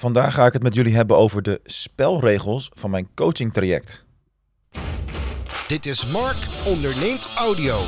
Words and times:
Vandaag 0.00 0.34
ga 0.34 0.46
ik 0.46 0.52
het 0.52 0.62
met 0.62 0.74
jullie 0.74 0.94
hebben 0.94 1.16
over 1.16 1.42
de 1.42 1.60
spelregels 1.64 2.70
van 2.74 2.90
mijn 2.90 3.08
coaching 3.14 3.52
traject. 3.52 4.04
Dit 5.68 5.86
is 5.86 6.06
Mark 6.06 6.36
onderneemt 6.66 7.28
audio. 7.36 7.80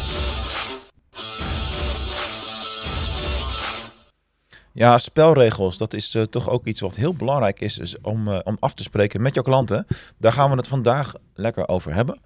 Ja, 4.72 4.98
spelregels, 4.98 5.78
dat 5.78 5.94
is 5.94 6.14
uh, 6.14 6.22
toch 6.22 6.48
ook 6.48 6.66
iets 6.66 6.80
wat 6.80 6.96
heel 6.96 7.14
belangrijk 7.14 7.60
is, 7.60 7.78
is 7.78 8.00
om, 8.00 8.29
uh, 8.29 8.38
om 8.44 8.56
af 8.58 8.74
te 8.74 8.82
spreken 8.82 9.22
met 9.22 9.34
jouw 9.34 9.42
klanten. 9.42 9.86
Daar 10.18 10.32
gaan 10.32 10.50
we 10.50 10.56
het 10.56 10.68
vandaag 10.68 11.14
lekker 11.34 11.68
over 11.68 11.94
hebben. 11.94 12.20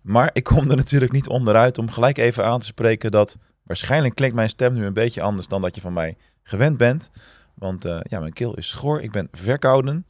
Maar 0.00 0.30
ik 0.32 0.44
kom 0.44 0.70
er 0.70 0.76
natuurlijk 0.76 1.12
niet 1.12 1.28
onderuit 1.28 1.78
om 1.78 1.90
gelijk 1.90 2.18
even 2.18 2.44
aan 2.44 2.60
te 2.60 2.66
spreken 2.66 3.10
dat 3.10 3.38
waarschijnlijk 3.62 4.14
klinkt 4.14 4.36
mijn 4.36 4.48
stem 4.48 4.74
nu 4.74 4.84
een 4.86 4.92
beetje 4.92 5.22
anders 5.22 5.48
dan 5.48 5.60
dat 5.60 5.74
je 5.74 5.80
van 5.80 5.92
mij 5.92 6.16
gewend 6.42 6.76
bent. 6.76 7.10
Want 7.56 7.86
uh, 7.86 7.98
ja, 8.02 8.20
mijn 8.20 8.32
keel 8.32 8.54
is 8.54 8.68
schor, 8.68 9.02
ik 9.02 9.12
ben 9.12 9.28
verkouden, 9.32 10.06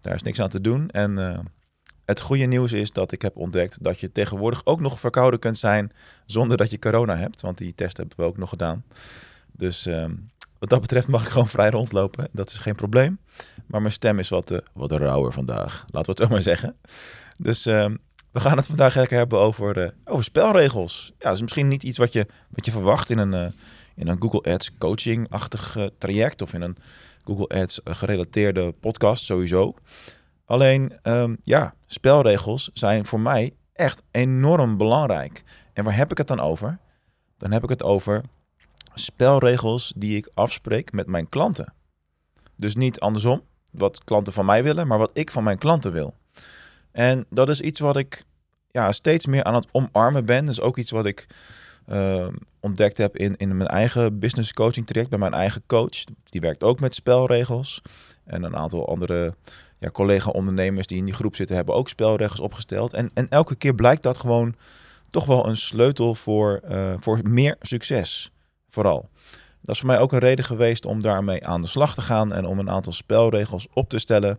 daar 0.00 0.14
is 0.14 0.22
niks 0.22 0.40
aan 0.40 0.48
te 0.48 0.60
doen. 0.60 0.90
En 0.90 1.42
het 2.08 2.20
goede 2.20 2.44
nieuws 2.44 2.72
is 2.72 2.92
dat 2.92 3.12
ik 3.12 3.22
heb 3.22 3.36
ontdekt 3.36 3.84
dat 3.84 4.00
je 4.00 4.12
tegenwoordig 4.12 4.60
ook 4.64 4.80
nog 4.80 5.00
verkouden 5.00 5.40
kunt 5.40 5.58
zijn 5.58 5.92
zonder 6.26 6.56
dat 6.56 6.70
je 6.70 6.78
corona 6.78 7.16
hebt. 7.16 7.40
Want 7.40 7.58
die 7.58 7.74
test 7.74 7.96
hebben 7.96 8.16
we 8.16 8.24
ook 8.24 8.36
nog 8.36 8.48
gedaan. 8.48 8.84
Dus 9.52 9.86
ehm, 9.86 10.14
wat 10.58 10.68
dat 10.68 10.80
betreft 10.80 11.08
mag 11.08 11.22
ik 11.22 11.28
gewoon 11.28 11.48
vrij 11.48 11.70
rondlopen. 11.70 12.28
Dat 12.32 12.50
is 12.50 12.58
geen 12.58 12.74
probleem. 12.74 13.18
Maar 13.66 13.80
mijn 13.80 13.92
stem 13.92 14.18
is 14.18 14.28
wat, 14.28 14.50
uh, 14.50 14.58
wat 14.72 14.92
rauwer 14.92 15.32
vandaag. 15.32 15.84
Laten 15.90 16.14
we 16.14 16.18
het 16.18 16.18
zo 16.18 16.28
maar 16.28 16.42
zeggen. 16.42 16.76
Dus 17.40 17.66
ehm, 17.66 17.96
we 18.32 18.40
gaan 18.40 18.56
het 18.56 18.66
vandaag 18.66 18.94
lekker 18.94 19.16
hebben 19.16 19.38
over, 19.38 19.94
over 20.04 20.24
spelregels. 20.24 21.12
Ja, 21.18 21.24
dat 21.24 21.34
is 21.34 21.40
misschien 21.40 21.68
niet 21.68 21.82
iets 21.82 21.98
wat 21.98 22.12
je, 22.12 22.26
wat 22.50 22.64
je 22.64 22.70
verwacht 22.70 23.10
in 23.10 23.18
een, 23.18 23.52
in 23.98 24.08
een 24.08 24.20
Google 24.20 24.52
Ads 24.52 24.70
coaching-achtig 24.78 25.76
traject. 25.98 26.42
Of 26.42 26.54
in 26.54 26.62
een 26.62 26.76
Google 27.24 27.60
Ads 27.60 27.80
gerelateerde 27.84 28.72
podcast 28.80 29.24
sowieso. 29.24 29.74
Alleen, 30.44 30.98
um, 31.02 31.38
ja, 31.42 31.74
spelregels 31.86 32.70
zijn 32.72 33.06
voor 33.06 33.20
mij 33.20 33.54
echt 33.72 34.02
enorm 34.10 34.76
belangrijk. 34.76 35.42
En 35.72 35.84
waar 35.84 35.96
heb 35.96 36.10
ik 36.10 36.18
het 36.18 36.26
dan 36.26 36.40
over? 36.40 36.78
Dan 37.36 37.52
heb 37.52 37.62
ik 37.62 37.68
het 37.68 37.82
over 37.82 38.22
spelregels 38.94 39.92
die 39.96 40.16
ik 40.16 40.30
afspreek 40.34 40.92
met 40.92 41.06
mijn 41.06 41.28
klanten. 41.28 41.72
Dus 42.56 42.74
niet 42.74 43.00
andersom, 43.00 43.42
wat 43.70 44.04
klanten 44.04 44.32
van 44.32 44.44
mij 44.44 44.62
willen, 44.62 44.86
maar 44.86 44.98
wat 44.98 45.10
ik 45.12 45.30
van 45.30 45.44
mijn 45.44 45.58
klanten 45.58 45.92
wil. 45.92 46.14
En 46.92 47.26
dat 47.30 47.48
is 47.48 47.60
iets 47.60 47.80
wat 47.80 47.96
ik 47.96 48.24
ja, 48.70 48.92
steeds 48.92 49.26
meer 49.26 49.44
aan 49.44 49.54
het 49.54 49.68
omarmen 49.72 50.24
ben. 50.24 50.48
Is 50.48 50.60
ook 50.60 50.78
iets 50.78 50.90
wat 50.90 51.06
ik 51.06 51.26
uh, 51.92 52.26
ontdekt 52.60 52.98
heb 52.98 53.16
in, 53.16 53.36
in 53.36 53.56
mijn 53.56 53.68
eigen 53.68 54.18
business 54.18 54.52
coaching 54.52 54.86
traject 54.86 55.10
bij 55.10 55.18
mijn 55.18 55.34
eigen 55.34 55.62
coach. 55.66 56.04
Die 56.24 56.40
werkt 56.40 56.62
ook 56.62 56.80
met 56.80 56.94
spelregels. 56.94 57.82
En 58.24 58.42
een 58.42 58.56
aantal 58.56 58.88
andere 58.88 59.34
ja, 59.78 59.90
collega-ondernemers 59.90 60.86
die 60.86 60.98
in 60.98 61.04
die 61.04 61.14
groep 61.14 61.36
zitten, 61.36 61.56
hebben 61.56 61.74
ook 61.74 61.88
spelregels 61.88 62.40
opgesteld. 62.40 62.92
En, 62.92 63.10
en 63.14 63.28
elke 63.28 63.54
keer 63.54 63.74
blijkt 63.74 64.02
dat 64.02 64.18
gewoon 64.18 64.54
toch 65.10 65.26
wel 65.26 65.46
een 65.46 65.56
sleutel 65.56 66.14
voor, 66.14 66.60
uh, 66.70 66.94
voor 66.98 67.20
meer 67.22 67.56
succes. 67.60 68.30
Vooral. 68.68 69.08
Dat 69.62 69.74
is 69.74 69.80
voor 69.80 69.90
mij 69.90 69.98
ook 69.98 70.12
een 70.12 70.18
reden 70.18 70.44
geweest 70.44 70.86
om 70.86 71.00
daarmee 71.00 71.46
aan 71.46 71.60
de 71.60 71.66
slag 71.66 71.94
te 71.94 72.02
gaan 72.02 72.32
en 72.32 72.46
om 72.46 72.58
een 72.58 72.70
aantal 72.70 72.92
spelregels 72.92 73.66
op 73.72 73.88
te 73.88 73.98
stellen 73.98 74.38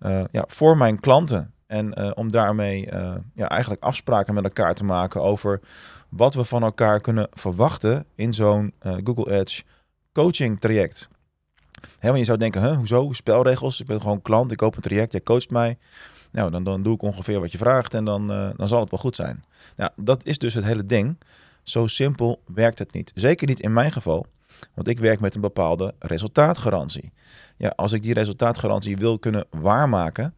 uh, 0.00 0.24
ja, 0.30 0.44
voor 0.48 0.76
mijn 0.76 1.00
klanten. 1.00 1.52
En 1.68 2.00
uh, 2.00 2.10
om 2.14 2.30
daarmee 2.30 2.92
uh, 2.92 3.14
ja, 3.34 3.48
eigenlijk 3.48 3.82
afspraken 3.82 4.34
met 4.34 4.44
elkaar 4.44 4.74
te 4.74 4.84
maken 4.84 5.22
over 5.22 5.60
wat 6.08 6.34
we 6.34 6.44
van 6.44 6.62
elkaar 6.62 7.00
kunnen 7.00 7.28
verwachten 7.32 8.04
in 8.14 8.32
zo'n 8.32 8.72
Google 8.80 9.32
Edge 9.32 9.62
coaching 10.12 10.60
traject. 10.60 11.08
Want 12.00 12.16
je 12.16 12.24
zou 12.24 12.38
denken, 12.38 12.74
hoezo? 12.74 13.12
Spelregels? 13.12 13.80
Ik 13.80 13.86
ben 13.86 14.00
gewoon 14.00 14.22
klant, 14.22 14.50
ik 14.50 14.56
koop 14.56 14.76
een 14.76 14.82
traject, 14.82 15.12
jij 15.12 15.22
coacht 15.22 15.50
mij. 15.50 15.78
Nou, 16.30 16.50
dan, 16.50 16.64
dan 16.64 16.82
doe 16.82 16.94
ik 16.94 17.02
ongeveer 17.02 17.40
wat 17.40 17.52
je 17.52 17.58
vraagt 17.58 17.94
en 17.94 18.04
dan, 18.04 18.26
dan 18.56 18.68
zal 18.68 18.80
het 18.80 18.90
wel 18.90 19.00
goed 19.00 19.16
zijn. 19.16 19.44
Nou, 19.76 19.90
dat 19.96 20.24
is 20.24 20.38
dus 20.38 20.54
het 20.54 20.64
hele 20.64 20.86
ding. 20.86 21.18
Zo 21.62 21.86
simpel 21.86 22.42
werkt 22.46 22.78
het 22.78 22.92
niet. 22.92 23.12
Zeker 23.14 23.46
niet 23.46 23.60
in 23.60 23.72
mijn 23.72 23.92
geval, 23.92 24.26
want 24.74 24.88
ik 24.88 24.98
werk 24.98 25.20
met 25.20 25.34
een 25.34 25.40
bepaalde 25.40 25.94
resultaatgarantie. 25.98 27.12
Ja, 27.56 27.72
als 27.76 27.92
ik 27.92 28.02
die 28.02 28.14
resultaatgarantie 28.14 28.96
wil 28.96 29.18
kunnen 29.18 29.46
waarmaken, 29.50 30.34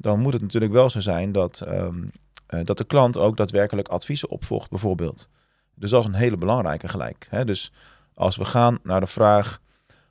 dan 0.00 0.20
moet 0.20 0.32
het 0.32 0.42
natuurlijk 0.42 0.72
wel 0.72 0.90
zo 0.90 1.00
zijn 1.00 1.32
dat, 1.32 1.62
um, 1.68 2.10
uh, 2.50 2.60
dat 2.64 2.76
de 2.76 2.84
klant 2.84 3.18
ook 3.18 3.36
daadwerkelijk 3.36 3.88
adviezen 3.88 4.30
opvolgt, 4.30 4.70
bijvoorbeeld. 4.70 5.28
Dus 5.74 5.90
dat 5.90 6.02
is 6.02 6.08
een 6.08 6.14
hele 6.14 6.36
belangrijke 6.36 6.88
gelijk. 6.88 7.26
Hè? 7.30 7.44
Dus 7.44 7.72
als 8.14 8.36
we 8.36 8.44
gaan 8.44 8.78
naar 8.82 9.00
de 9.00 9.06
vraag, 9.06 9.60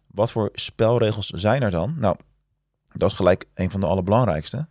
wat 0.07 0.31
voor 0.31 0.49
spelregels 0.53 1.27
zijn 1.27 1.61
er 1.61 1.71
dan? 1.71 1.95
Nou, 1.97 2.15
dat 2.93 3.11
is 3.11 3.15
gelijk 3.15 3.45
een 3.53 3.71
van 3.71 3.79
de 3.79 3.85
allerbelangrijkste. 3.85 4.67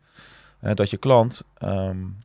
Dat 0.60 0.90
je 0.90 0.96
klant 0.96 1.42
um, 1.62 2.18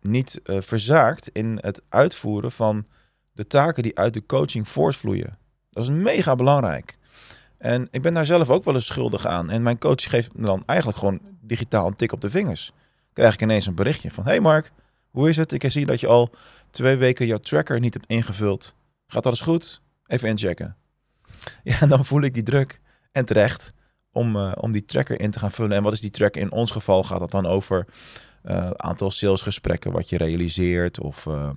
niet 0.00 0.40
uh, 0.44 0.60
verzaakt 0.60 1.28
in 1.28 1.58
het 1.60 1.82
uitvoeren 1.88 2.52
van 2.52 2.86
de 3.32 3.46
taken 3.46 3.82
die 3.82 3.98
uit 3.98 4.14
de 4.14 4.26
coaching 4.26 4.68
voortvloeien. 4.68 5.38
Dat 5.70 5.82
is 5.82 5.90
mega 5.90 6.34
belangrijk. 6.34 6.98
En 7.60 7.88
ik 7.90 8.02
ben 8.02 8.14
daar 8.14 8.26
zelf 8.26 8.50
ook 8.50 8.64
wel 8.64 8.74
eens 8.74 8.86
schuldig 8.86 9.26
aan. 9.26 9.50
En 9.50 9.62
mijn 9.62 9.78
coach 9.78 10.02
geeft 10.02 10.34
me 10.34 10.46
dan 10.46 10.62
eigenlijk 10.66 10.98
gewoon 10.98 11.20
digitaal 11.40 11.86
een 11.86 11.94
tik 11.94 12.12
op 12.12 12.20
de 12.20 12.30
vingers. 12.30 12.72
Krijg 13.12 13.34
ik 13.34 13.42
ineens 13.42 13.66
een 13.66 13.74
berichtje 13.74 14.10
van: 14.10 14.24
Hey 14.24 14.40
Mark, 14.40 14.72
hoe 15.10 15.28
is 15.28 15.36
het? 15.36 15.52
Ik 15.52 15.70
zie 15.70 15.86
dat 15.86 16.00
je 16.00 16.06
al 16.06 16.30
twee 16.70 16.96
weken 16.96 17.26
jouw 17.26 17.38
tracker 17.38 17.80
niet 17.80 17.94
hebt 17.94 18.06
ingevuld. 18.06 18.74
Gaat 19.06 19.26
alles 19.26 19.40
goed? 19.40 19.82
Even 20.06 20.28
inchecken. 20.28 20.76
Ja, 21.62 21.86
dan 21.86 22.04
voel 22.04 22.22
ik 22.22 22.34
die 22.34 22.42
druk. 22.42 22.80
En 23.12 23.24
terecht 23.24 23.72
om, 24.12 24.36
uh, 24.36 24.52
om 24.54 24.72
die 24.72 24.84
tracker 24.84 25.20
in 25.20 25.30
te 25.30 25.38
gaan 25.38 25.50
vullen. 25.50 25.76
En 25.76 25.82
wat 25.82 25.92
is 25.92 26.00
die 26.00 26.10
tracker? 26.10 26.42
In 26.42 26.52
ons 26.52 26.70
geval 26.70 27.04
gaat 27.04 27.20
het 27.20 27.30
dan 27.30 27.46
over 27.46 27.86
uh, 28.44 28.70
aantal 28.70 29.10
salesgesprekken 29.10 29.92
wat 29.92 30.08
je 30.08 30.16
realiseert 30.16 31.00
of 31.00 31.26
uh, 31.26 31.50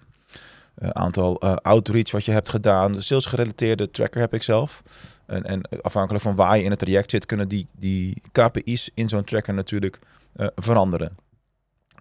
aantal 0.76 1.42
outreach 1.42 2.12
wat 2.12 2.26
je 2.26 2.32
hebt 2.32 2.50
gedaan. 2.50 2.94
De 2.94 3.02
salesgerelateerde 3.02 3.90
tracker 3.90 4.20
heb 4.20 4.34
ik 4.34 4.44
zelf. 4.44 4.82
En, 5.26 5.44
en, 5.44 5.62
afhankelijk 5.82 6.24
van 6.24 6.36
waar 6.36 6.58
je 6.58 6.64
in 6.64 6.70
het 6.70 6.80
traject 6.80 7.12
zit, 7.12 7.26
kunnen 7.26 7.48
die, 7.48 7.68
die 7.78 8.22
KPI's 8.32 8.90
in 8.94 9.10
zo'n 9.10 9.24
tracker 9.24 9.54
natuurlijk 9.54 10.00
veranderen. 10.56 11.18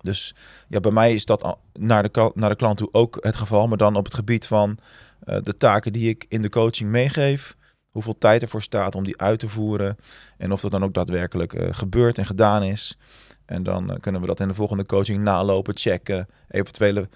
Dus 0.01 0.35
ja, 0.69 0.81
bij 0.81 0.91
mij 0.91 1.15
is 1.15 1.25
dat 1.25 1.57
naar 1.73 2.03
de, 2.03 2.31
naar 2.35 2.51
de 2.51 2.57
klant 2.57 2.77
toe 2.77 2.89
ook 2.93 3.19
het 3.21 3.37
geval, 3.37 3.69
maar 3.69 3.79
dan 3.79 3.97
op 3.97 4.05
het 4.05 4.15
gebied 4.15 4.47
van 4.47 4.79
de 5.25 5.55
taken 5.59 5.93
die 5.93 6.09
ik 6.09 6.27
in 6.29 6.41
de 6.41 6.49
coaching 6.49 6.91
meegeef 6.91 7.57
hoeveel 7.93 8.19
tijd 8.19 8.43
ervoor 8.43 8.63
staat 8.63 8.95
om 8.95 9.05
die 9.05 9.21
uit 9.21 9.39
te 9.39 9.49
voeren 9.49 9.97
en 10.37 10.53
of 10.53 10.61
dat 10.61 10.71
dan 10.71 10.85
ook 10.85 10.95
daadwerkelijk 10.95 11.53
uh, 11.53 11.69
gebeurd 11.71 12.19
en 12.19 12.27
gedaan 12.27 12.63
is. 12.63 12.99
En 13.45 13.63
dan 13.63 13.97
kunnen 14.01 14.21
we 14.21 14.27
dat 14.27 14.41
in 14.41 14.49
de 14.49 14.55
volgende 14.55 14.87
coaching 14.87 15.23
nalopen, 15.23 15.77
checken, 15.77 16.29
eventuele 16.49 17.09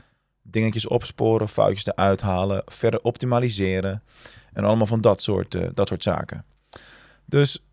dingetjes 0.51 0.87
opsporen, 0.87 1.49
foutjes 1.49 1.87
eruit 1.87 2.21
halen, 2.21 2.63
verder 2.67 3.01
optimaliseren 3.03 4.03
en 4.53 4.65
allemaal 4.65 4.87
van 4.87 5.01
dat 5.01 5.23
soort, 5.23 5.55
uh, 5.55 5.69
dat 5.75 5.89
soort 5.89 6.03
zaken. 6.03 6.45
Dus 7.25 7.65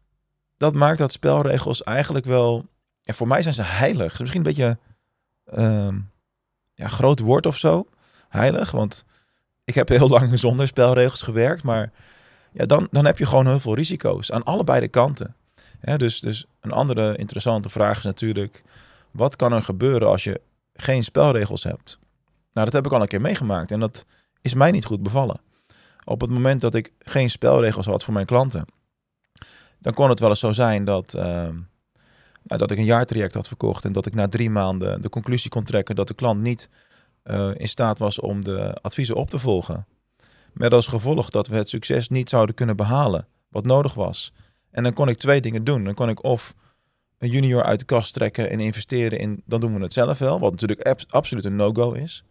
dat 0.58 0.74
maakt 0.74 0.98
dat 0.98 1.12
spelregels 1.12 1.84
eigenlijk 1.84 2.26
wel, 2.26 2.66
ja, 3.02 3.14
voor 3.14 3.28
mij 3.28 3.42
zijn 3.42 3.54
ze 3.54 3.62
heilig. 3.62 4.20
Misschien 4.20 4.46
een 4.46 4.54
beetje 4.54 4.78
uh, 5.54 5.96
ja, 6.74 6.88
groot 6.88 7.20
woord 7.20 7.46
of 7.46 7.58
zo, 7.58 7.88
heilig, 8.30 8.72
want 8.72 9.06
ik 9.64 9.76
heb 9.76 9.90
heel 9.90 10.10
lang 10.20 10.40
zonder 10.40 10.68
spelregels 10.68 11.22
gewerkt, 11.22 11.64
maar 11.64 11.92
ja, 12.52 12.66
dan, 12.66 12.88
dan 12.92 13.06
heb 13.06 13.18
je 13.18 13.26
gewoon 13.26 13.48
heel 13.48 13.60
veel 13.60 13.76
risico's 13.76 14.32
aan 14.32 14.44
allebei 14.44 14.80
de 14.80 14.88
kanten. 14.88 15.36
Dus, 15.98 16.20
dus 16.20 16.46
een 16.60 16.72
andere 16.72 17.16
interessante 17.16 17.70
vraag 17.70 17.98
is 17.98 18.04
natuurlijk: 18.04 18.64
wat 19.12 19.36
kan 19.36 19.54
er 19.54 19.62
gebeuren 19.62 20.08
als 20.08 20.24
je 20.24 20.42
geen 20.74 21.04
spelregels 21.04 21.64
hebt? 21.64 22.00
Nou, 22.54 22.66
dat 22.66 22.74
heb 22.74 22.86
ik 22.86 22.92
al 22.92 23.02
een 23.02 23.08
keer 23.08 23.22
meegemaakt 23.22 23.72
en 23.72 23.80
dat 23.80 24.06
is 24.42 24.54
mij 24.54 24.72
niet 24.72 24.86
goed 24.86 25.04
bevallen. 25.04 25.42
Op 26.04 26.22
het 26.22 26.30
moment 26.30 26.62
dat 26.62 26.76
ik 26.76 26.94
geen 27.00 27.30
spelregels 27.30 27.86
had 27.86 28.04
voor 28.04 28.14
mijn 28.14 28.26
klanten, 28.26 28.66
dan 29.80 29.94
kon 29.94 30.10
het 30.10 30.20
wel 30.20 30.30
eens 30.30 30.40
zo 30.40 30.52
zijn 30.52 30.86
dat, 30.86 31.14
uh, 31.16 31.24
nou, 31.24 31.58
dat 32.44 32.72
ik 32.72 32.78
een 32.78 32.86
jaartraject 32.86 33.34
had 33.34 33.48
verkocht 33.48 33.86
en 33.86 33.92
dat 33.92 34.06
ik 34.06 34.16
na 34.16 34.28
drie 34.28 34.50
maanden 34.50 35.02
de 35.02 35.10
conclusie 35.10 35.50
kon 35.50 35.64
trekken 35.64 35.96
dat 35.96 36.08
de 36.08 36.14
klant 36.14 36.42
niet 36.42 36.70
uh, 37.24 37.50
in 37.54 37.68
staat 37.68 38.00
was 38.00 38.20
om 38.20 38.44
de 38.44 38.78
adviezen 38.82 39.16
op 39.16 39.30
te 39.30 39.40
volgen. 39.40 39.86
Met 40.54 40.74
als 40.74 40.88
gevolg 40.88 41.30
dat 41.30 41.48
we 41.48 41.56
het 41.56 41.70
succes 41.70 42.10
niet 42.10 42.30
zouden 42.30 42.56
kunnen 42.56 42.76
behalen 42.76 43.28
wat 43.50 43.66
nodig 43.66 43.94
was. 43.94 44.34
En 44.72 44.84
dan 44.84 44.94
kon 44.94 45.08
ik 45.08 45.18
twee 45.18 45.42
dingen 45.42 45.64
doen. 45.64 45.84
Dan 45.84 45.94
kon 45.94 46.10
ik 46.10 46.24
of 46.24 46.54
een 47.18 47.30
junior 47.30 47.64
uit 47.64 47.80
de 47.80 47.86
kast 47.86 48.14
trekken 48.14 48.50
en 48.50 48.60
investeren 48.60 49.20
in, 49.20 49.42
dan 49.46 49.60
doen 49.60 49.76
we 49.76 49.82
het 49.82 49.94
zelf 49.94 50.20
wel, 50.20 50.40
wat 50.40 50.52
natuurlijk 50.52 50.96
absoluut 51.10 51.46
een 51.46 51.56
no-go 51.56 51.92
is. 51.92 52.24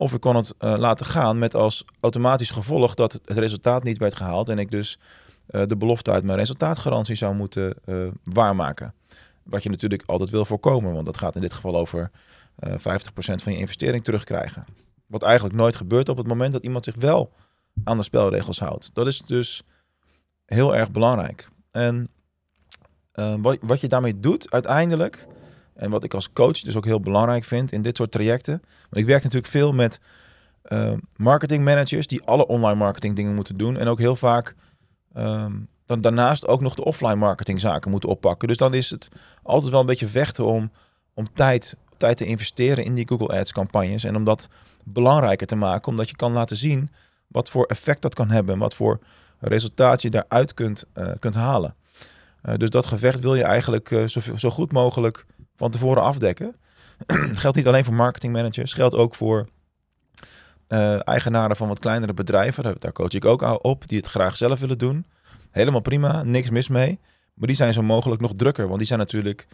Of 0.00 0.12
ik 0.12 0.20
kon 0.20 0.36
het 0.36 0.54
uh, 0.60 0.74
laten 0.76 1.06
gaan 1.06 1.38
met 1.38 1.54
als 1.54 1.84
automatisch 2.00 2.50
gevolg 2.50 2.94
dat 2.94 3.12
het, 3.12 3.30
resultaat 3.30 3.82
niet 3.82 3.98
werd 3.98 4.14
gehaald 4.14 4.48
en 4.48 4.58
ik 4.58 4.70
dus 4.70 4.98
uh, 5.50 5.62
de 5.66 5.76
belofte 5.76 6.10
uit 6.10 6.24
mijn 6.24 6.38
resultaatgarantie 6.38 7.14
zou 7.14 7.34
moeten 7.34 7.74
uh, 7.86 8.08
waarmaken. 8.22 8.94
Wat 9.42 9.62
je 9.62 9.70
natuurlijk 9.70 10.02
altijd 10.06 10.30
wil 10.30 10.44
voorkomen, 10.44 10.92
want 10.92 11.06
dat 11.06 11.16
gaat 11.16 11.34
in 11.34 11.40
dit 11.40 11.52
geval 11.52 11.76
over 11.76 12.10
50% 12.64 12.74
van 13.16 13.52
je 13.52 13.58
investering 13.58 14.04
terugkrijgen. 14.04 14.64
Wat 15.06 15.22
eigenlijk 15.22 15.56
nooit 15.56 15.76
gebeurt 15.76 16.08
op 16.08 16.16
het 16.16 16.26
moment 16.26 16.52
dat 16.52 16.62
iemand 16.62 16.84
zich 16.84 16.94
wel 16.94 17.32
aan 17.84 17.96
de 17.96 18.02
spelregels 18.02 18.58
houdt. 18.58 18.90
Dat 18.92 19.06
is 19.06 19.22
dus 19.26 19.62
heel 20.44 20.76
erg 20.76 20.90
belangrijk. 20.90 21.48
En 21.70 22.08
eh, 23.12 23.34
wat, 23.38 23.58
wat 23.60 23.80
je 23.80 23.88
daarmee 23.88 24.20
doet 24.20 24.50
uiteindelijk, 24.50 25.26
en 25.78 25.90
wat 25.90 26.04
ik 26.04 26.14
als 26.14 26.32
coach 26.32 26.60
dus 26.60 26.76
ook 26.76 26.84
heel 26.84 27.00
belangrijk 27.00 27.44
vind 27.44 27.72
in 27.72 27.82
dit 27.82 27.96
soort 27.96 28.12
trajecten. 28.12 28.62
Want 28.62 28.96
ik 28.96 29.06
werk 29.06 29.22
natuurlijk 29.22 29.52
veel 29.52 29.72
met 29.72 30.00
uh, 30.68 30.92
marketing 31.16 31.64
managers 31.64 32.06
die 32.06 32.22
alle 32.24 32.46
online 32.46 32.78
marketing 32.78 33.16
dingen 33.16 33.34
moeten 33.34 33.56
doen. 33.56 33.76
En 33.76 33.88
ook 33.88 33.98
heel 33.98 34.16
vaak 34.16 34.54
ehm, 35.14 35.52
dan 35.86 36.00
daarnaast 36.00 36.46
ook 36.46 36.60
nog 36.60 36.74
de 36.74 36.84
offline 36.84 37.14
marketing 37.14 37.60
zaken 37.60 37.90
moeten 37.90 38.08
oppakken. 38.08 38.48
Dus 38.48 38.56
dan 38.56 38.74
is 38.74 38.90
het 38.90 39.08
altijd 39.42 39.70
wel 39.70 39.80
een 39.80 39.86
beetje 39.86 40.08
vechten 40.08 40.44
om, 40.44 40.70
om 41.14 41.32
tijd, 41.34 41.76
tijd 41.96 42.16
te 42.16 42.26
investeren 42.26 42.84
in 42.84 42.94
die 42.94 43.08
Google 43.08 43.38
Ads 43.38 43.52
campagnes. 43.52 44.04
En 44.04 44.16
om 44.16 44.24
dat 44.24 44.48
belangrijker 44.84 45.46
te 45.46 45.56
maken, 45.56 45.88
omdat 45.88 46.08
je 46.08 46.16
kan 46.16 46.32
laten 46.32 46.56
zien 46.56 46.90
wat 47.26 47.50
voor 47.50 47.64
effect 47.66 48.02
dat 48.02 48.14
kan 48.14 48.30
hebben. 48.30 48.54
En 48.54 48.60
wat 48.60 48.74
voor 48.74 49.00
resultaat 49.38 50.02
je 50.02 50.10
daaruit 50.10 50.54
kunt, 50.54 50.84
uh, 50.94 51.10
kunt 51.18 51.34
halen. 51.34 51.74
Uh, 52.42 52.54
dus 52.54 52.70
dat 52.70 52.86
gevecht 52.86 53.22
wil 53.22 53.34
je 53.34 53.44
eigenlijk 53.44 53.88
zo, 54.06 54.20
zo 54.36 54.50
goed 54.50 54.72
mogelijk 54.72 55.26
van 55.58 55.70
tevoren 55.70 56.02
afdekken. 56.02 56.56
geldt 57.42 57.56
niet 57.56 57.66
alleen 57.66 57.84
voor 57.84 57.94
marketingmanagers, 57.94 58.72
geldt 58.72 58.94
ook 58.94 59.14
voor 59.14 59.48
uh, 60.68 61.08
eigenaren 61.08 61.56
van 61.56 61.68
wat 61.68 61.78
kleinere 61.78 62.14
bedrijven. 62.14 62.76
Daar, 62.78 62.92
coach 62.92 63.12
ik 63.12 63.24
ook 63.24 63.64
op, 63.64 63.88
die 63.88 63.98
het 63.98 64.06
graag 64.06 64.36
zelf 64.36 64.60
willen 64.60 64.78
doen. 64.78 65.06
Helemaal 65.50 65.80
prima, 65.80 66.22
niks 66.22 66.50
mis 66.50 66.68
mee. 66.68 66.98
Maar 67.34 67.46
die 67.46 67.56
zijn 67.56 67.72
zo 67.72 67.82
mogelijk 67.82 68.20
nog 68.20 68.32
drukker, 68.36 68.66
want 68.66 68.78
die 68.78 68.86
zijn 68.86 68.98
natuurlijk 68.98 69.46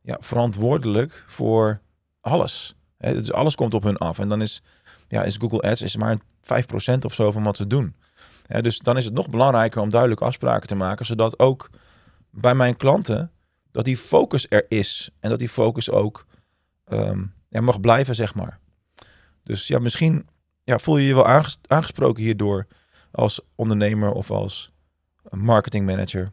ja, 0.00 0.16
verantwoordelijk 0.20 1.24
voor 1.26 1.80
alles. 2.20 2.76
Dus 2.98 3.32
alles 3.32 3.54
komt 3.54 3.74
op 3.74 3.82
hun 3.82 3.96
af. 3.96 4.18
En 4.18 4.28
dan 4.28 4.42
is, 4.42 4.62
ja, 5.08 5.22
is 5.22 5.36
Google 5.36 5.60
Ads 5.60 5.82
is 5.82 5.96
maar 5.96 6.16
5% 6.16 6.18
of 7.00 7.14
zo 7.14 7.30
van 7.30 7.42
wat 7.42 7.56
ze 7.56 7.66
doen. 7.66 7.94
Dus 8.60 8.78
dan 8.78 8.96
is 8.96 9.04
het 9.04 9.14
nog 9.14 9.30
belangrijker 9.30 9.80
om 9.80 9.90
duidelijk 9.90 10.20
afspraken 10.20 10.68
te 10.68 10.74
maken, 10.74 11.06
zodat 11.06 11.38
ook 11.38 11.70
bij 12.30 12.54
mijn 12.54 12.76
klanten 12.76 13.30
dat 13.76 13.84
die 13.84 13.96
focus 13.96 14.46
er 14.48 14.64
is 14.68 15.10
en 15.20 15.30
dat 15.30 15.38
die 15.38 15.48
focus 15.48 15.90
ook 15.90 16.26
um, 16.88 17.34
mag 17.48 17.80
blijven, 17.80 18.14
zeg 18.14 18.34
maar. 18.34 18.58
Dus 19.42 19.66
ja, 19.66 19.78
misschien 19.78 20.28
ja, 20.64 20.78
voel 20.78 20.96
je 20.96 21.06
je 21.06 21.14
wel 21.14 21.26
aanges 21.26 21.58
aangesproken 21.66 22.22
hierdoor 22.22 22.66
als 23.10 23.40
ondernemer 23.54 24.12
of 24.12 24.30
als 24.30 24.72
marketingmanager. 25.30 26.30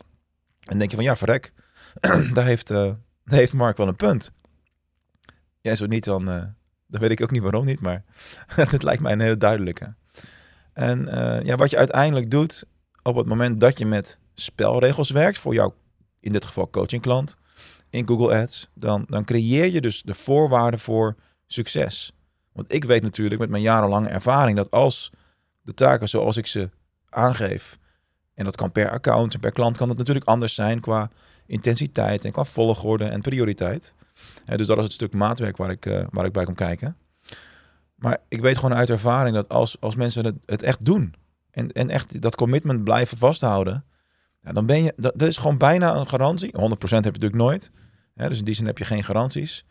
En 0.59 0.77
denk 0.77 0.89
je 0.89 0.95
van 0.95 1.05
ja, 1.05 1.15
verrek, 1.15 1.53
daar, 2.33 2.45
heeft, 2.45 2.67
daar 2.67 2.97
heeft 3.25 3.53
Mark 3.53 3.77
wel 3.77 3.87
een 3.87 3.95
punt. 3.95 4.31
Ja, 5.61 5.75
zo 5.75 5.85
niet, 5.85 6.03
dan, 6.03 6.29
uh, 6.29 6.43
dan 6.87 6.99
weet 6.99 7.11
ik 7.11 7.21
ook 7.21 7.31
niet 7.31 7.41
waarom 7.41 7.65
niet, 7.65 7.81
maar 7.81 8.03
het 8.75 8.83
lijkt 8.83 9.01
mij 9.01 9.11
een 9.11 9.19
hele 9.19 9.37
duidelijke. 9.37 9.93
En 10.73 10.99
uh, 11.07 11.41
ja, 11.41 11.55
wat 11.55 11.69
je 11.69 11.77
uiteindelijk 11.77 12.31
doet 12.31 12.65
op 13.01 13.15
het 13.15 13.25
moment 13.25 13.59
dat 13.59 13.77
je 13.77 13.85
met 13.85 14.19
spelregels 14.33 15.09
werkt 15.09 15.37
voor 15.37 15.53
jouw, 15.53 15.75
in 16.23 16.31
dit 16.31 16.45
geval 16.45 16.69
coaching 16.69 17.01
klant, 17.01 17.37
in 17.89 18.07
Google 18.07 18.41
Ads, 18.41 18.69
dan, 18.73 19.05
dan 19.07 19.23
creëer 19.23 19.65
je 19.65 19.81
dus 19.81 20.01
de 20.01 20.13
voorwaarden 20.13 20.79
voor 20.79 21.15
succes. 21.45 22.11
Want 22.51 22.73
ik 22.73 22.83
weet 22.83 23.01
natuurlijk 23.01 23.39
met 23.39 23.49
mijn 23.49 23.63
jarenlange 23.63 24.09
ervaring 24.09 24.57
dat 24.57 24.71
als 24.71 25.11
de 25.61 25.73
taken 25.73 26.09
zoals 26.09 26.37
ik 26.37 26.47
ze 26.47 26.69
aangeef, 27.09 27.77
en 28.33 28.45
dat 28.45 28.55
kan 28.55 28.71
per 28.71 28.89
account 28.89 29.33
en 29.33 29.39
per 29.39 29.51
klant 29.51 29.77
kan 29.77 29.89
het 29.89 29.97
natuurlijk 29.97 30.25
anders 30.25 30.55
zijn 30.55 30.79
qua 30.79 31.09
intensiteit 31.45 32.25
en 32.25 32.31
qua 32.31 32.43
volgorde 32.43 33.05
en 33.05 33.21
prioriteit. 33.21 33.93
dus 34.45 34.67
dat 34.67 34.77
is 34.77 34.83
het 34.83 34.93
stuk 34.93 35.13
maatwerk 35.13 35.57
waar 35.57 35.71
ik, 35.71 35.85
uh, 35.85 36.05
waar 36.09 36.25
ik 36.25 36.31
bij 36.31 36.45
kom 36.45 36.55
kijken. 36.55 36.97
Maar 37.95 38.17
ik 38.27 38.41
weet 38.41 38.57
gewoon 38.57 38.73
uit 38.75 38.89
ervaring 38.89 39.35
dat 39.35 39.49
als, 39.49 39.77
als 39.79 39.95
mensen 39.95 40.25
het, 40.25 40.35
het 40.45 40.63
echt 40.63 40.85
doen 40.85 41.13
en, 41.51 41.71
en 41.71 41.89
echt 41.89 42.21
dat 42.21 42.35
commitment 42.35 42.83
blijven 42.83 43.17
vasthouden, 43.17 43.85
dan 44.43 44.65
ben 44.65 44.83
je, 44.83 44.93
dat, 44.95 45.21
is 45.21 45.37
gewoon 45.37 45.57
bijna 45.57 45.95
een 45.95 46.07
garantie. 46.07 46.51
100% 46.51 46.57
heb 46.59 46.89
je 46.89 46.97
natuurlijk 46.97 47.35
nooit. 47.35 47.71
dus 48.13 48.37
in 48.37 48.45
die 48.45 48.55
zin 48.55 48.65
heb 48.65 48.77
je 48.77 48.85
geen 48.85 49.03
garanties. 49.03 49.65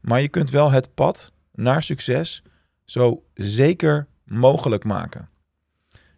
Maar 0.00 0.20
je 0.20 0.28
kunt 0.28 0.50
wel 0.50 0.70
het 0.70 0.94
pad 0.94 1.32
naar 1.52 1.82
succes 1.82 2.42
zo 2.84 3.24
zeker 3.34 4.06
mogelijk 4.24 4.84
maken. 4.84 5.28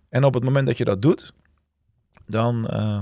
En 0.08 0.24
op 0.24 0.34
het 0.34 0.44
moment 0.44 0.66
dat 0.66 0.76
je 0.76 0.84
dat 0.84 1.02
doet, 1.02 1.32
dan, 2.26 2.68
uh, 2.70 3.00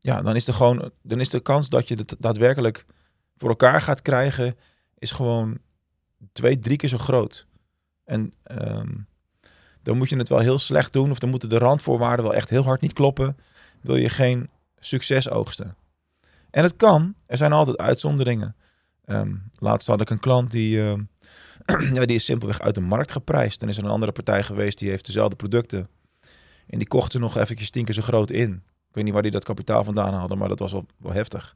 ja, 0.00 0.22
dan 0.22 0.36
is 0.36 0.46
er 0.46 0.54
gewoon 0.54 0.90
dan 1.02 1.20
is 1.20 1.28
de 1.28 1.40
kans 1.40 1.68
dat 1.68 1.88
je 1.88 1.94
het 1.94 2.16
daadwerkelijk 2.18 2.86
voor 3.36 3.48
elkaar 3.48 3.80
gaat 3.80 4.02
krijgen, 4.02 4.56
is 4.98 5.10
gewoon 5.10 5.58
twee, 6.32 6.58
drie 6.58 6.76
keer 6.76 6.88
zo 6.88 6.98
groot. 6.98 7.46
En 8.04 8.32
um, 8.60 9.06
dan 9.82 9.96
moet 9.96 10.08
je 10.08 10.16
het 10.16 10.28
wel 10.28 10.38
heel 10.38 10.58
slecht 10.58 10.92
doen, 10.92 11.10
of 11.10 11.18
dan 11.18 11.30
moeten 11.30 11.48
de 11.48 11.58
randvoorwaarden 11.58 12.24
wel 12.24 12.34
echt 12.34 12.50
heel 12.50 12.62
hard 12.62 12.80
niet 12.80 12.92
kloppen. 12.92 13.36
Wil 13.82 13.96
je 13.96 14.08
geen 14.08 14.50
succes 14.78 15.30
oogsten. 15.30 15.76
En 16.50 16.62
het 16.62 16.76
kan, 16.76 17.14
er 17.26 17.36
zijn 17.36 17.52
altijd 17.52 17.78
uitzonderingen. 17.78 18.56
Um, 19.06 19.50
laatst 19.58 19.86
had 19.86 20.00
ik 20.00 20.10
een 20.10 20.20
klant 20.20 20.50
die, 20.50 20.76
uh, 20.76 20.94
ja, 21.94 22.04
die 22.04 22.16
is 22.16 22.24
simpelweg 22.24 22.60
uit 22.60 22.74
de 22.74 22.80
markt 22.80 23.12
geprijsd. 23.12 23.60
Dan 23.60 23.68
is 23.68 23.76
er 23.76 23.84
een 23.84 23.90
andere 23.90 24.12
partij 24.12 24.42
geweest 24.42 24.78
die 24.78 24.90
heeft 24.90 25.06
dezelfde 25.06 25.36
producten. 25.36 25.88
En 26.66 26.78
die 26.78 26.88
kochten 26.88 27.20
nog 27.20 27.36
eventjes 27.36 27.70
tien 27.70 27.84
keer 27.84 27.94
zo 27.94 28.02
groot 28.02 28.30
in. 28.30 28.52
Ik 28.88 28.98
weet 28.98 29.04
niet 29.04 29.12
waar 29.12 29.22
die 29.22 29.30
dat 29.30 29.44
kapitaal 29.44 29.84
vandaan 29.84 30.14
haalde, 30.14 30.36
maar 30.36 30.48
dat 30.48 30.58
was 30.58 30.72
wel, 30.72 30.86
wel 30.96 31.12
heftig. 31.12 31.54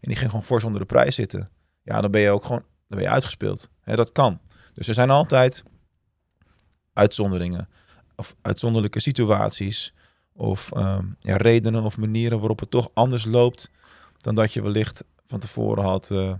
En 0.00 0.08
die 0.08 0.16
ging 0.16 0.30
gewoon 0.30 0.46
fors 0.46 0.64
onder 0.64 0.80
de 0.80 0.86
prijs 0.86 1.14
zitten. 1.14 1.50
Ja, 1.82 2.00
dan 2.00 2.10
ben 2.10 2.20
je 2.20 2.30
ook 2.30 2.44
gewoon 2.44 2.64
dan 2.92 3.00
ben 3.00 3.10
je 3.10 3.14
uitgespeeld. 3.14 3.70
Dat 3.84 4.12
kan. 4.12 4.40
Dus 4.74 4.88
er 4.88 4.94
zijn 4.94 5.10
altijd 5.10 5.62
uitzonderingen 6.92 7.68
of 8.16 8.36
uitzonderlijke 8.42 9.00
situaties 9.00 9.94
of 10.32 10.70
um, 10.76 11.16
ja, 11.20 11.36
redenen 11.36 11.84
of 11.84 11.96
manieren 11.96 12.38
waarop 12.38 12.60
het 12.60 12.70
toch 12.70 12.90
anders 12.94 13.24
loopt 13.24 13.70
dan 14.16 14.34
dat 14.34 14.52
je 14.52 14.62
wellicht 14.62 15.04
van 15.26 15.38
tevoren 15.38 15.84
had, 15.84 16.10
uh, 16.12 16.32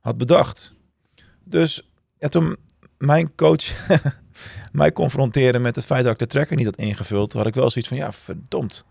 had 0.00 0.16
bedacht. 0.16 0.74
Dus 1.44 1.88
toen 2.18 2.56
mijn 2.98 3.34
coach 3.34 3.88
mij 4.72 4.92
confronteren 4.92 5.62
met 5.62 5.74
het 5.74 5.84
feit 5.84 6.04
dat 6.04 6.12
ik 6.12 6.18
de 6.18 6.26
tracker 6.26 6.56
niet 6.56 6.66
had 6.66 6.76
ingevuld, 6.76 7.32
had 7.32 7.46
ik 7.46 7.54
wel 7.54 7.70
zoiets 7.70 7.90
van, 7.90 7.98
ja, 7.98 8.12
verdomd. 8.12 8.84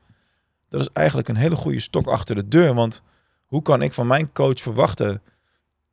Dat 0.70 0.82
is 0.82 0.90
eigenlijk 0.94 1.28
een 1.28 1.36
hele 1.36 1.56
goede 1.56 1.80
stok 1.80 2.08
achter 2.08 2.36
de 2.36 2.48
deur. 2.48 2.74
Want 2.74 3.04
hoe 3.46 3.62
kan 3.62 3.82
ik 3.82 3.94
van 3.94 4.08
mijn 4.08 4.32
coach 4.32 4.60
verwachten 4.60 5.22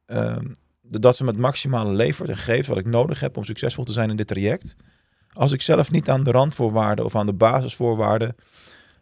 uh, 0.06 0.36
dat 0.82 1.16
ze 1.16 1.24
met 1.24 1.36
maximale 1.36 1.92
levert 1.92 2.28
en 2.28 2.36
geeft 2.36 2.68
wat 2.68 2.78
ik 2.78 2.86
nodig 2.86 3.20
heb 3.20 3.36
om 3.36 3.44
succesvol 3.44 3.84
te 3.84 3.92
zijn 3.92 4.10
in 4.10 4.16
dit 4.16 4.26
traject, 4.26 4.76
als 5.32 5.52
ik 5.52 5.62
zelf 5.62 5.90
niet 5.90 6.10
aan 6.10 6.22
de 6.22 6.30
randvoorwaarden 6.30 7.04
of 7.04 7.16
aan 7.16 7.26
de 7.26 7.32
basisvoorwaarden 7.32 8.36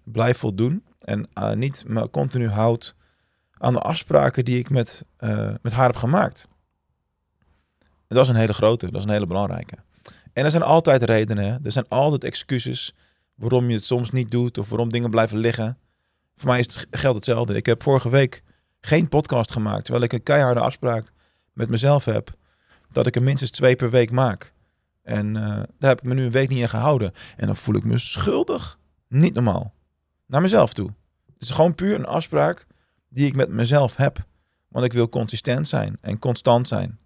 blijf 0.05 0.39
voldoen 0.39 0.85
en 1.01 1.29
uh, 1.39 1.53
niet 1.53 1.85
me 1.87 2.11
continu 2.11 2.49
houd 2.49 2.95
aan 3.59 3.73
de 3.73 3.81
afspraken 3.81 4.45
die 4.45 4.59
ik 4.59 4.71
met, 4.71 5.05
uh, 5.21 5.55
met 5.63 5.73
haar 5.73 5.87
heb 5.87 5.97
gemaakt. 5.97 6.49
Dat 8.09 8.23
is 8.23 8.29
een 8.29 8.37
hele 8.37 8.53
grote, 8.53 8.87
dat 8.87 8.97
is 8.97 9.05
een 9.05 9.11
hele 9.11 9.27
belangrijke. 9.27 9.77
En 10.33 10.45
er 10.45 10.51
zijn 10.51 10.63
altijd 10.63 11.03
redenen, 11.03 11.61
er 11.63 11.73
zijn 11.73 11.89
altijd 11.89 12.25
excuses 12.25 12.95
waarom 13.35 13.69
je 13.69 13.75
het 13.75 13.85
soms 13.85 14.11
niet 14.11 14.31
doet 14.31 14.59
of 14.59 14.69
waarom 14.69 14.91
dingen 14.91 15.11
blijven 15.11 15.39
liggen. 15.39 15.79
Voor 16.37 16.49
mij 16.49 16.59
is 16.59 16.75
het 16.75 16.87
geldt 16.91 17.17
hetzelfde. 17.17 17.55
Ik 17.55 17.67
heb 17.67 17.83
vorige 17.83 18.09
week 18.09 18.43
geen 18.81 19.09
podcast 19.09 19.53
gemaakt, 19.53 19.85
terwijl 19.85 20.05
ik 20.05 20.13
een 20.13 20.23
keiharde 20.23 20.61
afspraak 20.61 21.13
met 21.53 21.69
mezelf 21.69 22.05
heb 22.05 22.35
dat 22.93 23.07
ik 23.07 23.17
er 23.17 23.23
minstens 23.23 23.51
twee 23.51 23.77
per 23.77 23.91
week 23.91 24.11
maak. 24.11 24.53
En 25.07 25.35
uh, 25.35 25.43
daar 25.79 25.91
heb 25.91 25.99
ik 25.99 26.05
me 26.05 26.15
nu 26.15 26.25
een 26.25 26.31
week 26.31 26.49
niet 26.49 26.59
in 26.59 26.69
gehouden. 26.69 27.13
En 27.37 27.47
dan 27.47 27.57
voel 27.57 27.75
ik 27.75 27.85
me 27.85 27.99
schuldig. 27.99 28.79
Niet 29.09 29.35
normaal. 29.35 29.75
Naar 30.27 30.41
mezelf 30.41 30.73
toe. 30.73 30.87
Het 31.33 31.43
is 31.43 31.51
gewoon 31.51 31.75
puur 31.75 31.95
een 31.95 32.07
afspraak 32.07 32.67
die 33.09 33.27
ik 33.27 33.35
met 33.35 33.49
mezelf 33.49 33.97
heb. 33.97 34.25
Want 34.69 34.85
ik 34.85 34.93
wil 34.93 35.09
consistent 35.09 35.69
zijn 35.69 35.99
en 36.01 36.19
constant 36.19 36.69
zijn. 36.69 36.99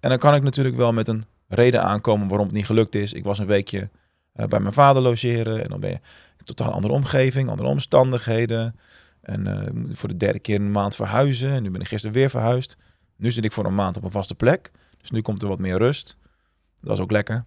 En 0.00 0.08
dan 0.08 0.18
kan 0.18 0.34
ik 0.34 0.42
natuurlijk 0.42 0.76
wel 0.76 0.92
met 0.92 1.08
een 1.08 1.24
reden 1.48 1.82
aankomen 1.82 2.28
waarom 2.28 2.46
het 2.46 2.56
niet 2.56 2.66
gelukt 2.66 2.94
is. 2.94 3.12
Ik 3.12 3.24
was 3.24 3.38
een 3.38 3.46
weekje 3.46 3.90
uh, 4.34 4.46
bij 4.46 4.60
mijn 4.60 4.74
vader 4.74 5.02
logeren. 5.02 5.62
En 5.62 5.68
dan 5.68 5.80
ben 5.80 5.90
je 5.90 6.00
totaal 6.36 6.72
andere 6.72 6.92
omgeving, 6.92 7.48
andere 7.48 7.68
omstandigheden. 7.68 8.78
En 9.20 9.46
uh, 9.46 9.94
voor 9.94 10.08
de 10.08 10.16
derde 10.16 10.38
keer 10.38 10.60
een 10.60 10.70
maand 10.70 10.96
verhuizen. 10.96 11.50
En 11.50 11.62
nu 11.62 11.70
ben 11.70 11.80
ik 11.80 11.88
gisteren 11.88 12.16
weer 12.16 12.30
verhuisd. 12.30 12.76
Nu 13.16 13.30
zit 13.30 13.44
ik 13.44 13.52
voor 13.52 13.64
een 13.64 13.74
maand 13.74 13.96
op 13.96 14.04
een 14.04 14.10
vaste 14.10 14.34
plek. 14.34 14.70
Dus 15.00 15.10
nu 15.10 15.20
komt 15.20 15.42
er 15.42 15.48
wat 15.48 15.58
meer 15.58 15.78
rust. 15.78 16.16
Dat 16.80 16.96
is 16.96 17.02
ook 17.02 17.10
lekker. 17.10 17.44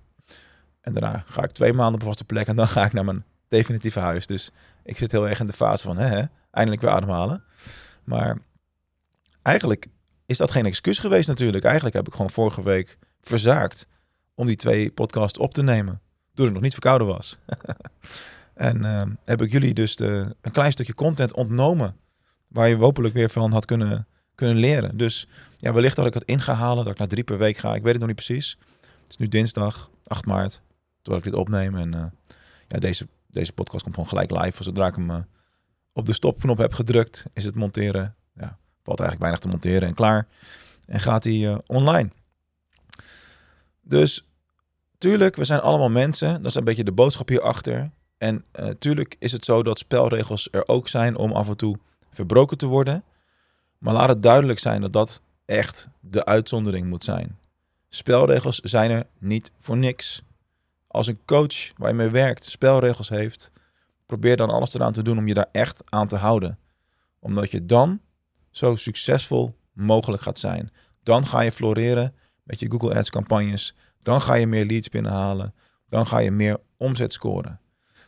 En 0.81 0.93
daarna 0.93 1.23
ga 1.27 1.43
ik 1.43 1.51
twee 1.51 1.73
maanden 1.73 2.01
op 2.01 2.07
vaste 2.07 2.23
plek. 2.23 2.47
En 2.47 2.55
dan 2.55 2.67
ga 2.77 2.85
ik 2.85 2.93
naar 2.93 3.05
mijn 3.05 3.23
definitieve 3.47 3.99
huis. 3.99 4.25
Dus 4.25 4.51
ik 4.83 4.97
zit 4.97 5.11
heel 5.11 5.29
erg 5.29 5.39
in 5.39 5.45
de 5.45 5.53
fase 5.53 5.83
van, 5.83 5.97
hè, 5.97 6.07
hè 6.07 6.23
eindelijk 6.51 6.81
weer 6.81 6.91
ademhalen. 6.91 7.43
Maar 8.03 8.37
eigenlijk 9.41 9.87
is 10.25 10.37
dat 10.37 10.51
geen 10.51 10.65
excuus 10.65 10.99
geweest 10.99 11.27
natuurlijk. 11.27 11.63
Eigenlijk 11.63 11.95
heb 11.95 12.07
ik 12.07 12.13
gewoon 12.13 12.29
vorige 12.29 12.63
week 12.63 12.97
verzaakt 13.21 13.87
om 14.35 14.45
die 14.45 14.55
twee 14.55 14.91
podcasts 14.91 15.39
op 15.39 15.53
te 15.53 15.63
nemen. 15.63 16.01
Toen 16.33 16.47
ik 16.47 16.53
nog 16.53 16.61
niet 16.61 16.71
verkouden 16.71 17.07
was. 17.07 17.37
en 18.53 18.83
uh, 18.83 19.01
heb 19.25 19.41
ik 19.41 19.51
jullie 19.51 19.73
dus 19.73 19.95
de, 19.95 20.35
een 20.41 20.51
klein 20.51 20.71
stukje 20.71 20.93
content 20.93 21.33
ontnomen. 21.33 21.95
Waar 22.47 22.69
je 22.69 22.75
hopelijk 22.75 23.13
weer 23.13 23.29
van 23.29 23.51
had 23.51 23.65
kunnen, 23.65 24.07
kunnen 24.35 24.57
leren. 24.57 24.97
Dus 24.97 25.27
ja, 25.57 25.73
wellicht 25.73 25.95
dat 25.95 26.05
ik 26.05 26.13
het 26.13 26.23
in 26.23 26.41
ga 26.41 26.53
halen. 26.53 26.83
Dat 26.83 26.93
ik 26.93 26.99
naar 26.99 27.07
drie 27.07 27.23
per 27.23 27.37
week 27.37 27.57
ga. 27.57 27.75
Ik 27.75 27.81
weet 27.81 27.91
het 27.91 27.99
nog 27.99 28.07
niet 28.07 28.25
precies. 28.25 28.57
Het 29.09 29.19
is 29.19 29.25
nu 29.25 29.27
dinsdag, 29.27 29.89
8 30.03 30.25
maart. 30.25 30.61
Terwijl 31.01 31.23
ik 31.23 31.31
dit 31.31 31.39
opneem. 31.39 31.75
En 31.75 31.95
uh, 31.95 32.05
ja, 32.67 32.79
deze, 32.79 33.07
deze 33.27 33.53
podcast 33.53 33.83
komt 33.83 33.95
gewoon 33.95 34.09
gelijk 34.09 34.31
live. 34.31 34.63
Zodra 34.63 34.87
ik 34.87 34.95
hem 34.95 35.09
uh, 35.09 35.17
op 35.93 36.05
de 36.05 36.13
stopknop 36.13 36.57
hebt 36.57 36.75
gedrukt, 36.75 37.25
is 37.33 37.45
het 37.45 37.55
monteren, 37.55 38.15
ja, 38.33 38.57
valt 38.83 38.99
eigenlijk 38.99 39.19
weinig 39.19 39.39
te 39.39 39.47
monteren 39.47 39.87
en 39.87 39.93
klaar. 39.93 40.27
En 40.85 40.99
gaat 40.99 41.23
hij 41.23 41.47
eh, 41.47 41.57
online. 41.65 42.09
Dus 43.81 44.25
tuurlijk, 44.97 45.35
we 45.35 45.43
zijn 45.43 45.59
allemaal 45.59 45.89
mensen. 45.89 46.33
Dat 46.33 46.45
is 46.45 46.55
een 46.55 46.63
beetje 46.63 46.83
de 46.83 46.91
boodschap 46.91 47.29
hierachter. 47.29 47.91
En 48.17 48.45
tuurlijk 48.79 49.15
is 49.19 49.31
het 49.31 49.45
zo 49.45 49.63
dat 49.63 49.79
spelregels 49.79 50.47
er 50.51 50.67
ook 50.67 50.87
zijn 50.87 51.15
om 51.15 51.31
af 51.31 51.47
en 51.47 51.57
toe 51.57 51.77
verbroken 52.11 52.57
te 52.57 52.65
worden. 52.65 53.03
Maar 53.77 53.93
laat 53.93 54.09
het 54.09 54.23
duidelijk 54.23 54.59
zijn 54.59 54.81
dat 54.81 54.93
dat 54.93 55.21
echt 55.45 55.87
de 55.99 56.25
uitzondering 56.25 56.87
moet 56.87 57.03
zijn. 57.03 57.38
Spelregels 57.89 58.59
zijn 58.59 58.91
er 58.91 59.07
niet 59.19 59.51
voor 59.59 59.77
niks. 59.77 60.21
Als 60.87 61.07
een 61.07 61.19
coach 61.25 61.73
waar 61.77 61.89
je 61.89 61.95
mee 61.95 62.09
werkt 62.09 62.43
spelregels 62.43 63.09
heeft, 63.09 63.51
probeer 64.05 64.37
dan 64.37 64.49
alles 64.49 64.73
eraan 64.73 64.93
te 64.93 65.03
doen 65.03 65.17
om 65.17 65.27
je 65.27 65.33
daar 65.33 65.49
echt 65.51 65.83
aan 65.85 66.07
te 66.07 66.15
houden. 66.15 66.59
Omdat 67.19 67.51
je 67.51 67.65
dan 67.65 68.01
zo 68.49 68.75
succesvol 68.75 69.55
mogelijk 69.73 70.21
gaat 70.21 70.39
zijn. 70.39 70.71
Dan 71.03 71.27
ga 71.27 71.41
je 71.41 71.51
floreren 71.51 72.15
met 72.43 72.59
je 72.59 72.71
Google 72.71 72.95
Ads 72.95 73.09
campagnes. 73.09 73.75
Dan 74.01 74.21
ga 74.21 74.33
je 74.33 74.47
meer 74.47 74.65
leads 74.65 74.89
binnenhalen. 74.89 75.53
Dan 75.89 76.07
ga 76.07 76.17
je 76.17 76.31
meer 76.31 76.59
omzet 76.77 77.13
scoren. 77.13 77.59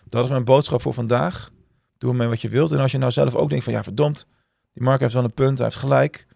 Dat 0.06 0.24
is 0.24 0.30
mijn 0.30 0.44
boodschap 0.44 0.82
voor 0.82 0.94
vandaag. 0.94 1.52
Doe 1.98 2.10
ermee 2.10 2.28
wat 2.28 2.42
je 2.42 2.50
wilt. 2.50 2.72
En 2.72 2.80
als 2.80 2.92
je 2.92 2.98
nou 2.98 3.12
zelf 3.12 3.36
ook 3.36 3.50
denkt 3.50 3.64
van 3.64 3.74
ja 3.74 3.84
verdomd, 3.84 4.28
die 4.74 4.84
Mark 4.84 5.00
heeft 5.00 5.14
wel 5.14 5.24
een 5.24 5.34
punt, 5.34 5.58
hij 5.58 5.68
heeft 5.68 5.80
gelijk. 5.80 6.28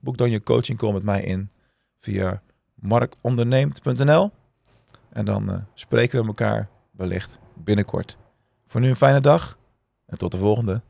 Boek 0.00 0.16
dan 0.16 0.30
je 0.30 0.42
coaching 0.42 0.78
call 0.78 0.92
met 0.92 1.02
mij 1.02 1.22
in 1.22 1.50
via 1.98 2.42
markonderneemt.nl. 2.80 4.30
En 5.12 5.24
dan 5.24 5.50
uh, 5.50 5.56
spreken 5.74 6.20
we 6.20 6.26
elkaar 6.26 6.68
wellicht 6.90 7.38
binnenkort. 7.54 8.18
Voor 8.66 8.80
nu 8.80 8.88
een 8.88 8.96
fijne 8.96 9.20
dag 9.20 9.58
en 10.06 10.18
tot 10.18 10.32
de 10.32 10.38
volgende. 10.38 10.82